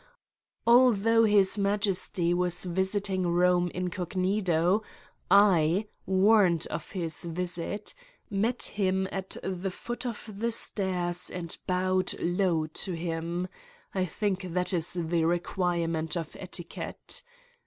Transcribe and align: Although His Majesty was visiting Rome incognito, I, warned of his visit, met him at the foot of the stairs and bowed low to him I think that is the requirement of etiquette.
Although 0.65 1.25
His 1.25 1.59
Majesty 1.59 2.33
was 2.33 2.65
visiting 2.65 3.27
Rome 3.27 3.69
incognito, 3.71 4.81
I, 5.29 5.89
warned 6.07 6.65
of 6.71 6.93
his 6.93 7.23
visit, 7.23 7.93
met 8.27 8.63
him 8.63 9.07
at 9.11 9.37
the 9.43 9.69
foot 9.69 10.07
of 10.07 10.39
the 10.39 10.51
stairs 10.51 11.29
and 11.29 11.55
bowed 11.67 12.15
low 12.19 12.65
to 12.65 12.93
him 12.93 13.47
I 13.93 14.05
think 14.05 14.41
that 14.53 14.73
is 14.73 14.93
the 14.93 15.23
requirement 15.25 16.17
of 16.17 16.35
etiquette. 16.39 17.23